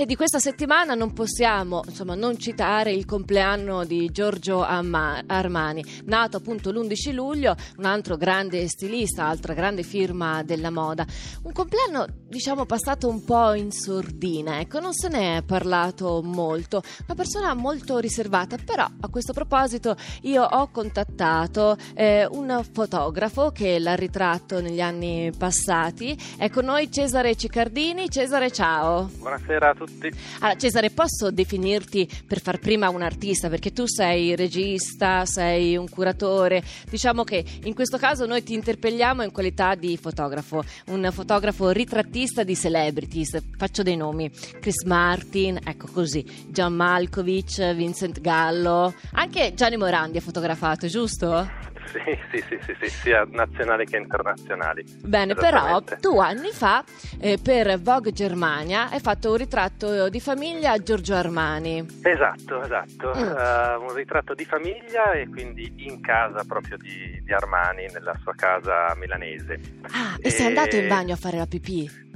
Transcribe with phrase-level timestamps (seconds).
[0.00, 6.36] E di questa settimana non possiamo insomma, non citare il compleanno di Giorgio Armani, nato
[6.36, 11.04] appunto l'11 luglio, un altro grande stilista, altra grande firma della moda.
[11.42, 16.80] Un compleanno, diciamo, passato un po' in sordina, ecco, non se ne è parlato molto.
[17.06, 23.80] Una persona molto riservata, però a questo proposito io ho contattato eh, un fotografo che
[23.80, 26.16] l'ha ritratto negli anni passati.
[26.36, 28.08] È con noi Cesare Cicardini.
[28.08, 29.10] Cesare, ciao.
[29.18, 30.10] Buonasera a tutti tutti.
[30.40, 33.48] Allora, Cesare, posso definirti per far prima un artista?
[33.48, 36.62] Perché tu sei regista, sei un curatore.
[36.88, 42.42] Diciamo che in questo caso noi ti interpelliamo in qualità di fotografo, un fotografo ritrattista
[42.42, 43.38] di celebrities.
[43.56, 50.20] Faccio dei nomi: Chris Martin, ecco così, John Malkovich, Vincent Gallo, anche Gianni Morandi ha
[50.20, 51.66] fotografato, giusto?
[51.90, 54.84] Sì, sì, sì, sì, sì, sia nazionali che internazionali.
[55.02, 56.84] Bene, però tu anni fa
[57.18, 61.86] eh, per Vogue Germania hai fatto un ritratto di famiglia a Giorgio Armani.
[62.02, 63.22] Esatto, esatto, mm.
[63.22, 68.34] uh, un ritratto di famiglia e quindi in casa proprio di, di Armani, nella sua
[68.34, 69.58] casa milanese.
[69.92, 72.06] Ah, e, e sei andato in bagno a fare la pipì?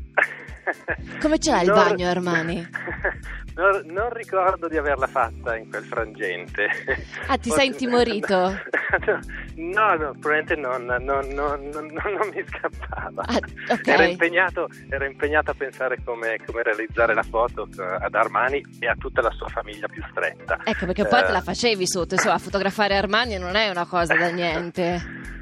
[1.21, 2.69] Come c'è il non, bagno Armani?
[3.55, 6.69] Non, non, ricordo di averla fatta in quel frangente.
[7.27, 8.59] Ah, ti sei intimorito?
[9.55, 13.23] No, no, probabilmente non, non, non mi scappava.
[13.23, 13.39] Ah,
[13.69, 13.95] okay.
[13.95, 18.95] ero, impegnato, ero, impegnato, a pensare come, come, realizzare la foto ad Armani e a
[18.99, 20.59] tutta la sua famiglia più stretta.
[20.65, 24.15] Ecco, perché poi uh, te la facevi sotto, insomma, fotografare Armani non è una cosa
[24.15, 25.41] da niente.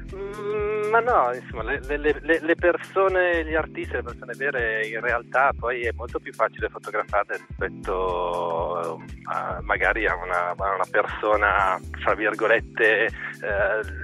[0.91, 5.83] ma no, insomma, le, le, le, persone, gli artisti, le persone vere, in realtà poi
[5.83, 8.99] è molto più facile fotografare rispetto
[9.31, 13.11] a, magari a una, a una, persona, fra virgolette, eh,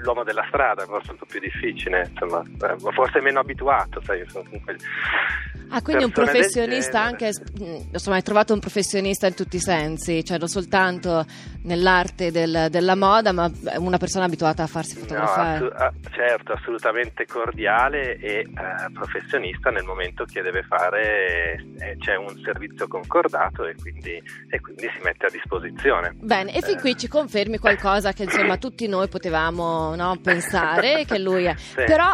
[0.01, 4.23] l'uomo della strada, è molto più difficile, insomma, eh, forse meno abituato, sai,
[5.69, 7.31] Ah, quindi un professionista anche,
[7.91, 11.25] insomma, hai trovato un professionista in tutti i sensi, cioè non soltanto
[11.63, 15.59] nell'arte del, della moda, ma una persona abituata a farsi fotografare.
[15.59, 18.47] No, assu- certo, assolutamente cordiale e eh,
[18.93, 24.89] professionista nel momento che deve fare, eh, c'è un servizio concordato e quindi, e quindi,
[24.95, 26.13] si mette a disposizione.
[26.15, 31.19] Bene, e fin qui ci confermi qualcosa che insomma tutti noi potevamo no, pensare che
[31.19, 31.55] lui è.
[31.57, 31.83] Sì.
[31.83, 32.13] Però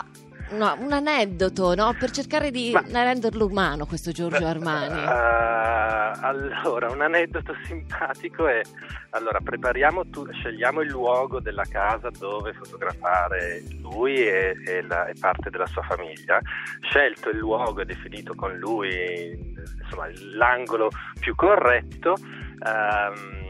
[0.54, 1.96] no, un aneddoto no?
[1.98, 2.84] per cercare di Ma...
[3.04, 5.04] renderlo umano questo Giorgio Armani.
[5.04, 8.62] Uh, allora, un aneddoto simpatico è,
[9.12, 15.14] allora, prepariamo, tu, scegliamo il luogo della casa dove fotografare lui e, e, la, e
[15.20, 16.40] parte della sua famiglia,
[16.82, 19.32] scelto il luogo e definito con lui
[19.82, 20.90] insomma, l'angolo
[21.20, 22.16] più corretto.
[22.66, 23.42] Um,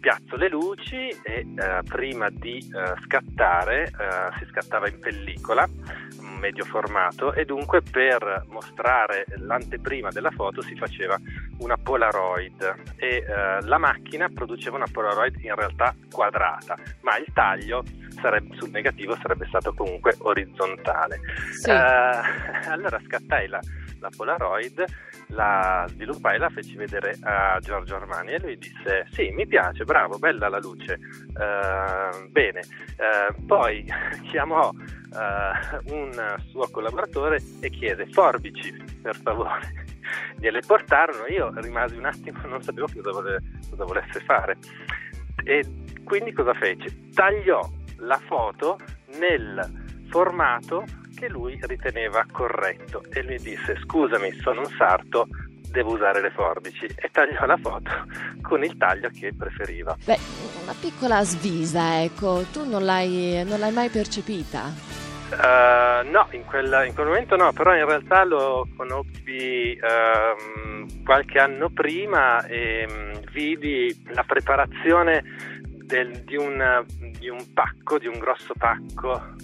[0.00, 5.68] piazzo le luci e eh, prima di eh, scattare eh, si scattava in pellicola
[6.38, 11.18] medio formato e dunque per mostrare l'anteprima della foto si faceva
[11.58, 17.82] una Polaroid e eh, la macchina produceva una Polaroid in realtà quadrata ma il taglio
[18.20, 21.20] sarebbe, sul negativo sarebbe stato comunque orizzontale
[21.52, 21.70] sì.
[21.70, 23.60] eh, allora scattai la,
[24.00, 24.84] la Polaroid
[25.28, 29.84] la sviluppai e la feci vedere a Giorgio Armani e lui disse sì mi piace
[29.84, 30.98] bravo bella la luce
[31.34, 32.62] uh, bene.
[32.96, 33.84] Uh, poi
[34.30, 38.72] chiamò uh, un suo collaboratore e chiese forbici
[39.02, 39.86] per favore
[40.38, 41.26] gliele portarono?
[41.26, 44.56] Io rimasi un attimo non sapevo cosa, vole, cosa volesse fare.
[45.44, 45.64] E
[46.04, 47.10] quindi cosa fece?
[47.12, 48.78] Tagliò la foto
[49.18, 50.84] nel formato
[51.18, 55.26] che lui riteneva corretto e lui disse scusami sono un sarto
[55.70, 57.90] devo usare le forbici e tagliò la foto
[58.40, 59.96] con il taglio che preferiva.
[60.04, 60.18] Beh,
[60.62, 64.72] una piccola svisa, ecco, tu non l'hai, non l'hai mai percepita?
[65.30, 71.38] Uh, no, in quel, in quel, momento no, però in realtà lo conobbi uh, qualche
[71.38, 75.22] anno prima e um, vidi la preparazione
[75.84, 76.82] del, di, un,
[77.18, 79.36] di un pacco, di un grosso pacco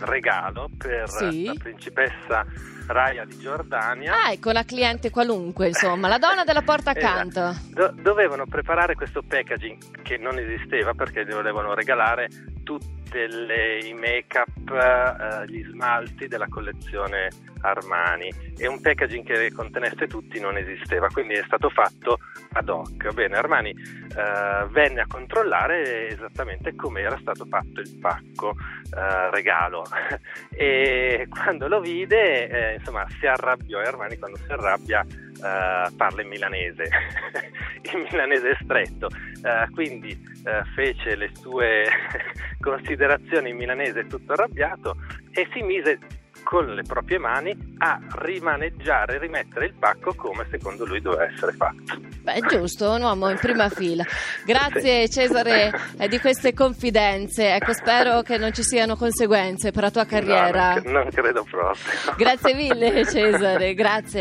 [0.00, 1.44] regalo per sì.
[1.44, 2.44] la principessa
[2.86, 4.24] Raya di Giordania.
[4.24, 7.48] Ah, ecco la cliente qualunque, insomma, la donna della porta accanto.
[7.48, 7.66] esatto.
[7.70, 12.28] Do- dovevano preparare questo packaging che non esisteva perché volevano regalare
[12.64, 17.28] tutti i make-up, uh, gli smalti della collezione
[17.62, 22.18] Armani e un packaging che contenesse tutti non esisteva, quindi è stato fatto
[22.52, 23.12] ad hoc.
[23.12, 29.84] Bene, Armani uh, venne a controllare esattamente come era stato fatto il pacco uh, regalo
[30.50, 35.04] e quando lo vide, eh, insomma, si arrabbiò e Armani quando si arrabbia
[35.40, 36.84] Uh, parla in milanese,
[37.92, 40.12] in milanese stretto, uh, quindi
[40.44, 41.86] uh, fece le sue
[42.60, 44.96] considerazioni in milanese tutto arrabbiato
[45.32, 45.98] e si mise
[46.42, 51.98] con le proprie mani a rimaneggiare, rimettere il pacco come secondo lui doveva essere fatto.
[52.22, 54.04] Beh, giusto, un uomo in prima fila.
[54.44, 55.20] Grazie sì.
[55.20, 57.54] Cesare eh, di queste confidenze.
[57.54, 60.74] Ecco, spero che non ci siano conseguenze per la tua carriera.
[60.74, 62.14] No, non, non credo proprio.
[62.16, 64.18] Grazie mille Cesare, grazie.